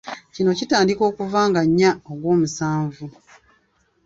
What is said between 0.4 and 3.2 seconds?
kitandika okuva nga nnya ogw'omusanvu.